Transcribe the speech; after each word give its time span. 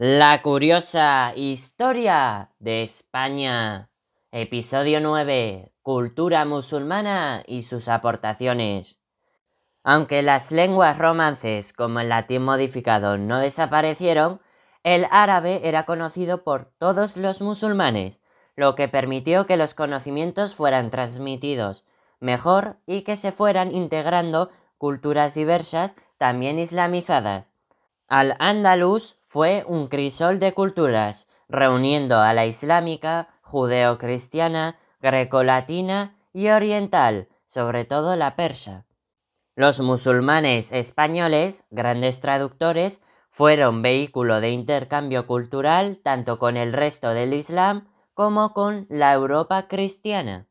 La 0.00 0.42
curiosa 0.42 1.32
historia 1.34 2.52
de 2.60 2.84
España. 2.84 3.90
Episodio 4.30 5.00
9. 5.00 5.72
Cultura 5.82 6.44
musulmana 6.44 7.42
y 7.48 7.62
sus 7.62 7.88
aportaciones. 7.88 9.00
Aunque 9.82 10.22
las 10.22 10.52
lenguas 10.52 10.98
romances 10.98 11.72
como 11.72 11.98
el 11.98 12.10
latín 12.10 12.44
modificado 12.44 13.18
no 13.18 13.40
desaparecieron, 13.40 14.40
el 14.84 15.08
árabe 15.10 15.62
era 15.64 15.82
conocido 15.82 16.44
por 16.44 16.66
todos 16.78 17.16
los 17.16 17.40
musulmanes, 17.40 18.20
lo 18.54 18.76
que 18.76 18.86
permitió 18.86 19.46
que 19.46 19.56
los 19.56 19.74
conocimientos 19.74 20.54
fueran 20.54 20.90
transmitidos 20.90 21.84
mejor 22.20 22.78
y 22.86 23.02
que 23.02 23.16
se 23.16 23.32
fueran 23.32 23.74
integrando 23.74 24.52
culturas 24.76 25.34
diversas 25.34 25.96
también 26.18 26.60
islamizadas. 26.60 27.57
Al-Ándalus 28.08 29.18
fue 29.20 29.64
un 29.68 29.88
crisol 29.88 30.40
de 30.40 30.54
culturas, 30.54 31.28
reuniendo 31.46 32.18
a 32.20 32.32
la 32.32 32.46
islámica, 32.46 33.28
judeocristiana, 33.42 34.78
grecolatina 35.02 36.16
y 36.32 36.48
oriental, 36.48 37.28
sobre 37.44 37.84
todo 37.84 38.16
la 38.16 38.34
persa. 38.34 38.86
Los 39.56 39.80
musulmanes 39.80 40.72
españoles, 40.72 41.66
grandes 41.70 42.22
traductores, 42.22 43.02
fueron 43.28 43.82
vehículo 43.82 44.40
de 44.40 44.52
intercambio 44.52 45.26
cultural 45.26 46.00
tanto 46.02 46.38
con 46.38 46.56
el 46.56 46.72
resto 46.72 47.10
del 47.10 47.34
Islam 47.34 47.88
como 48.14 48.54
con 48.54 48.86
la 48.88 49.12
Europa 49.12 49.68
cristiana. 49.68 50.46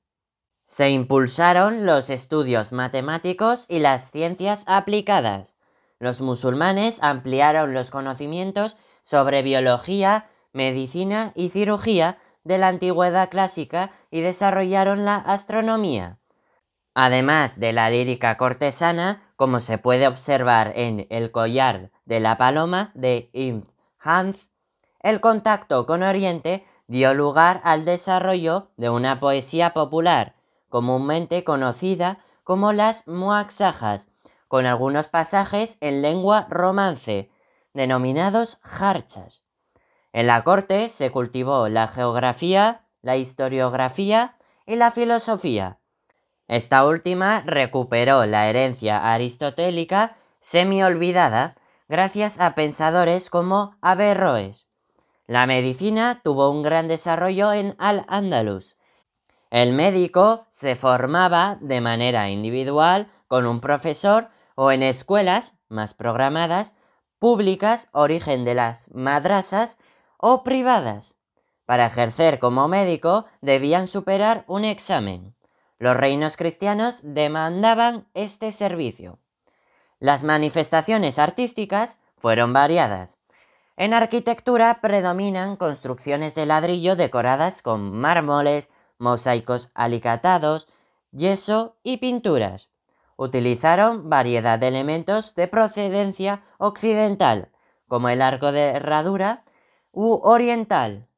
Se 0.64 0.92
impulsaron 0.92 1.88
los 1.88 2.12
estudios 2.12 2.72
matemáticos 2.72 3.66
y 3.68 3.80
las 3.80 4.12
ciencias 4.12 4.64
aplicadas 4.68 5.57
los 6.00 6.22
musulmanes 6.22 7.02
ampliaron 7.02 7.74
los 7.74 7.92
conocimientos 7.92 8.78
sobre 9.02 9.42
biología, 9.42 10.28
medicina 10.54 11.32
y 11.36 11.50
cirugía 11.50 12.18
de 12.44 12.58
la 12.58 12.70
antigüedad 12.70 13.30
clásica 13.30 13.92
y 14.12 14.22
desarrollaron 14.22 15.06
la 15.06 15.16
astronomía. 15.16 16.20
Además 16.94 17.60
de 17.60 17.74
la 17.74 17.90
lírica 17.90 18.38
cortesana, 18.38 19.32
como 19.36 19.60
se 19.60 19.78
puede 19.78 20.08
observar 20.08 20.74
en 20.76 21.06
El 21.10 21.32
collar 21.32 21.92
de 22.06 22.20
la 22.20 22.38
paloma 22.38 22.92
de 22.96 23.30
Ibn 23.34 23.72
Hans, 24.00 24.50
el 25.00 25.20
contacto 25.20 25.86
con 25.86 26.02
Oriente 26.02 26.66
dio 26.88 27.14
lugar 27.14 27.62
al 27.64 27.86
desarrollo 27.86 28.72
de 28.78 28.90
una 28.90 29.20
poesía 29.20 29.74
popular, 29.74 30.36
comúnmente 30.70 31.44
conocida 31.44 32.20
como 32.44 32.74
las 32.74 33.08
muaxajas, 33.08 34.10
con 34.48 34.66
algunos 34.66 35.08
pasajes 35.08 35.78
en 35.82 36.02
lengua 36.02 36.48
romance, 36.50 37.30
denominados 37.74 38.60
jarchas. 38.62 39.44
En 40.14 40.28
la 40.28 40.44
corte 40.44 40.90
se 40.90 41.12
cultivó 41.12 41.68
la 41.70 41.88
geografía, 41.88 42.88
la 43.02 43.18
historiografía 43.18 44.38
y 44.66 44.76
la 44.76 44.92
filosofía. 44.92 45.80
Esta 46.48 46.86
última 46.86 47.42
recuperó 47.46 48.26
la 48.26 48.48
herencia 48.48 49.14
aristotélica 49.14 50.16
semi 50.40 50.82
olvidada 50.82 51.56
gracias 51.90 52.40
a 52.40 52.56
pensadores 52.56 53.30
como 53.30 53.76
Averroes. 53.82 54.66
La 55.26 55.46
medicina 55.46 56.22
tuvo 56.24 56.50
un 56.50 56.64
gran 56.64 56.88
desarrollo 56.88 57.52
en 57.52 57.76
Al-Ándalus. 57.80 58.78
El 59.50 59.74
médico 59.74 60.48
se 60.50 60.76
formaba 60.76 61.58
de 61.60 61.82
manera 61.82 62.30
individual 62.30 63.12
con 63.28 63.46
un 63.46 63.60
profesor 63.60 64.30
o 64.60 64.72
en 64.72 64.82
escuelas 64.82 65.54
más 65.70 65.94
programadas, 65.94 66.74
públicas, 67.20 67.90
origen 67.92 68.44
de 68.44 68.56
las 68.56 68.90
madrasas 68.92 69.78
o 70.18 70.44
privadas. 70.44 71.18
Para 71.66 71.86
ejercer 71.86 72.40
como 72.40 72.68
médico 72.68 73.28
debían 73.42 73.88
superar 73.88 74.46
un 74.48 74.66
examen. 74.66 75.36
Los 75.78 75.96
reinos 75.96 76.38
cristianos 76.38 77.02
demandaban 77.04 78.08
este 78.16 78.52
servicio. 78.52 79.20
Las 80.00 80.24
manifestaciones 80.24 81.20
artísticas 81.20 82.00
fueron 82.18 82.52
variadas. 82.52 83.20
En 83.76 83.94
arquitectura 83.94 84.80
predominan 84.82 85.56
construcciones 85.56 86.34
de 86.34 86.48
ladrillo 86.48 86.96
decoradas 86.96 87.62
con 87.62 87.92
mármoles, 87.92 88.72
mosaicos 88.98 89.70
alicatados, 89.76 90.68
yeso 91.12 91.78
y 91.84 91.98
pinturas 91.98 92.70
utilizaron 93.18 94.10
variedad 94.10 94.58
de 94.58 94.70
elementos 94.70 95.36
de 95.36 95.50
procedencia 95.50 96.44
occidental, 96.58 97.52
como 97.88 98.08
el 98.08 98.22
arco 98.22 98.54
de 98.54 98.70
herradura, 98.70 99.44
u 99.92 100.20
oriental. 100.24 101.10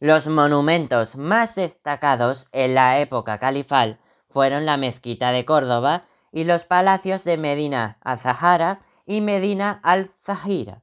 Los 0.00 0.26
monumentos 0.26 1.14
más 1.14 1.54
destacados 1.54 2.48
en 2.50 2.74
la 2.74 2.98
época 2.98 3.38
califal 3.38 4.00
fueron 4.28 4.66
la 4.66 4.76
mezquita 4.76 5.30
de 5.30 5.44
Córdoba 5.44 6.04
y 6.32 6.44
los 6.44 6.64
palacios 6.64 7.22
de 7.22 7.36
Medina 7.36 7.98
al-Zahara 8.00 8.80
y 9.06 9.20
Medina 9.20 9.78
al-Zahira. 9.84 10.82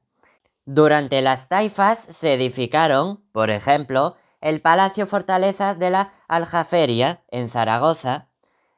Durante 0.64 1.20
las 1.20 1.48
taifas 1.48 1.98
se 1.98 2.34
edificaron, 2.34 3.24
por 3.32 3.50
ejemplo, 3.50 4.16
el 4.40 4.62
Palacio 4.62 5.06
Fortaleza 5.06 5.74
de 5.74 5.90
la 5.90 6.12
Aljaferia 6.28 7.24
en 7.28 7.48
Zaragoza, 7.48 8.29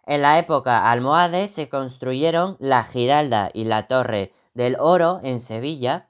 en 0.06 0.22
la 0.22 0.38
época 0.38 0.90
almohade 0.90 1.48
se 1.48 1.68
construyeron 1.68 2.56
la 2.58 2.84
Giralda 2.84 3.50
y 3.52 3.64
la 3.64 3.86
Torre 3.86 4.32
del 4.54 4.76
Oro 4.78 5.20
en 5.22 5.40
Sevilla, 5.40 6.08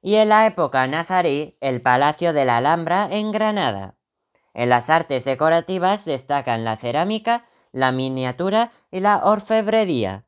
y 0.00 0.16
en 0.16 0.28
la 0.28 0.46
época 0.46 0.86
nazarí 0.86 1.56
el 1.60 1.82
Palacio 1.82 2.32
de 2.32 2.44
la 2.44 2.58
Alhambra 2.58 3.08
en 3.10 3.32
Granada. 3.32 3.96
En 4.54 4.68
las 4.68 4.90
artes 4.90 5.24
decorativas 5.24 6.04
destacan 6.04 6.64
la 6.64 6.76
cerámica, 6.76 7.46
la 7.72 7.92
miniatura 7.92 8.70
y 8.90 9.00
la 9.00 9.18
orfebrería. 9.24 10.24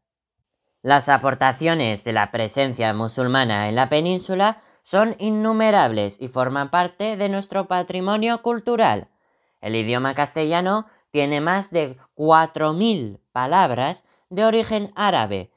Las 0.83 1.09
aportaciones 1.09 2.05
de 2.05 2.13
la 2.13 2.31
presencia 2.31 2.93
musulmana 2.95 3.69
en 3.69 3.77
la 3.77 3.89
península 3.89 4.61
son 4.83 5.15
innumerables 5.19 6.17
y 6.21 6.29
forman 6.29 6.71
parte 6.71 7.17
de 7.17 7.29
nuestro 7.29 7.69
patrimonio 7.69 8.43
cultural. 8.43 9.09
El 9.61 9.77
idioma 9.77 10.15
castellano 10.15 10.87
tiene 11.11 11.41
más 11.41 11.71
de 11.71 11.97
4.000 12.17 13.21
palabras 13.33 14.05
de 14.29 14.45
origen 14.45 14.93
árabe, 14.95 15.51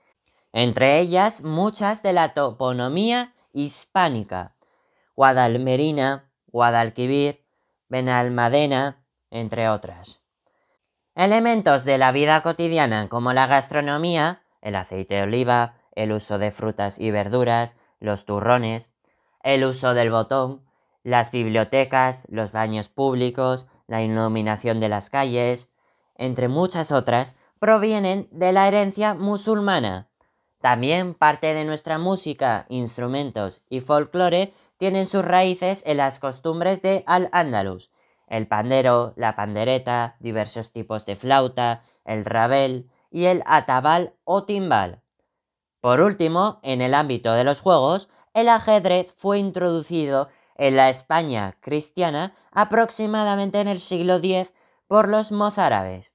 entre 0.52 1.00
ellas 1.00 1.42
muchas 1.42 2.04
de 2.04 2.14
la 2.14 2.30
toponomía 2.30 3.34
hispánica, 3.54 4.56
Guadalmerina, 5.16 6.30
Guadalquivir, 6.48 7.44
Benalmadena, 7.90 9.04
entre 9.30 9.70
otras. 9.70 10.22
Elementos 11.16 11.86
de 11.86 12.00
la 12.00 12.12
vida 12.12 12.42
cotidiana 12.42 13.08
como 13.10 13.34
la 13.34 13.46
gastronomía, 13.46 14.44
el 14.62 14.76
aceite 14.76 15.16
de 15.16 15.24
oliva, 15.24 15.76
el 15.96 16.12
uso 16.12 16.40
de 16.40 16.52
frutas 16.52 17.00
y 17.00 17.12
verduras, 17.12 17.76
los 18.00 18.26
turrones, 18.26 18.90
el 19.44 19.64
uso 19.66 19.94
del 19.94 20.10
botón, 20.10 20.66
las 21.04 21.32
bibliotecas, 21.32 22.26
los 22.30 22.52
baños 22.52 22.90
públicos, 22.90 23.68
la 23.88 24.02
iluminación 24.02 24.80
de 24.80 24.90
las 24.90 25.10
calles, 25.10 25.70
entre 26.16 26.48
muchas 26.48 26.92
otras, 26.92 27.36
provienen 27.60 28.28
de 28.32 28.52
la 28.52 28.68
herencia 28.68 29.14
musulmana. 29.14 30.10
También 30.62 31.14
parte 31.14 31.54
de 31.54 31.66
nuestra 31.66 31.98
música, 31.98 32.66
instrumentos 32.70 33.62
y 33.70 33.82
folclore 33.82 34.54
tienen 34.78 35.06
sus 35.06 35.24
raíces 35.26 35.84
en 35.86 35.98
las 35.98 36.20
costumbres 36.20 36.82
de 36.82 37.04
Al-Ándalus, 37.06 37.92
el 38.28 38.48
pandero, 38.48 39.14
la 39.16 39.36
pandereta, 39.36 40.16
diversos 40.20 40.72
tipos 40.72 41.06
de 41.06 41.16
flauta, 41.16 41.84
el 42.06 42.26
rabel 42.26 42.90
y 43.12 43.26
el 43.26 43.44
atabal 43.46 44.14
o 44.24 44.46
timbal. 44.46 45.02
Por 45.82 46.02
último, 46.02 46.60
en 46.64 46.82
el 46.82 46.94
ámbito 46.94 47.34
de 47.34 47.44
los 47.44 47.62
juegos, 47.62 48.10
el 48.34 48.50
ajedrez 48.50 49.14
fue 49.16 49.38
introducido 49.40 50.30
en 50.56 50.76
la 50.76 50.90
España 50.90 51.58
cristiana 51.60 52.36
aproximadamente 52.52 53.60
en 53.60 53.68
el 53.68 53.80
siglo 53.80 54.16
X 54.16 54.54
por 54.88 55.10
los 55.10 55.32
mozárabes. 55.32 56.12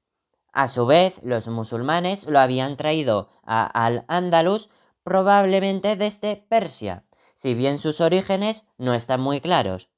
A 0.53 0.69
su 0.69 0.87
vez, 0.87 1.21
los 1.23 1.49
musulmanes 1.49 2.27
lo 2.27 2.39
habían 2.39 2.77
traído 2.77 3.29
a 3.45 3.65
Al-Ándalus 3.65 4.71
probablemente 5.03 5.97
desde 5.97 6.37
Persia, 6.37 7.05
si 7.35 7.55
bien 7.55 7.79
sus 7.79 8.01
orígenes 8.01 8.65
no 8.77 8.95
están 8.95 9.21
muy 9.21 9.41
claros. 9.41 9.89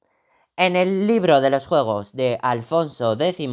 En 0.57 0.75
el 0.75 1.07
libro 1.07 1.41
de 1.41 1.49
los 1.49 1.67
juegos 1.67 2.13
de 2.13 2.37
Alfonso 2.41 3.17
X, 3.19 3.49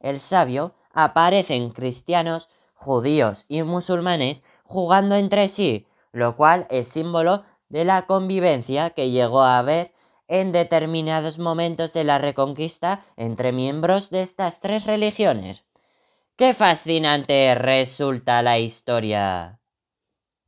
el 0.00 0.20
sabio, 0.20 0.74
aparecen 0.92 1.70
cristianos, 1.70 2.48
judíos 2.74 3.44
y 3.48 3.62
musulmanes 3.62 4.42
jugando 4.64 5.14
entre 5.14 5.48
sí, 5.48 5.86
lo 6.12 6.36
cual 6.36 6.66
es 6.70 6.88
símbolo 6.88 7.44
de 7.68 7.84
la 7.84 8.06
convivencia 8.06 8.90
que 8.90 9.10
llegó 9.10 9.42
a 9.42 9.58
haber 9.58 9.92
en 10.28 10.52
determinados 10.52 11.38
momentos 11.38 11.92
de 11.92 12.04
la 12.04 12.18
reconquista 12.18 13.04
entre 13.16 13.52
miembros 13.52 14.10
de 14.10 14.22
estas 14.22 14.60
tres 14.60 14.84
religiones. 14.84 15.64
¡Qué 16.36 16.54
fascinante 16.54 17.54
resulta 17.56 18.42
la 18.42 18.58
historia! 18.58 19.58